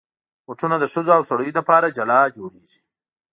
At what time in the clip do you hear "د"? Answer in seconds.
0.79-0.85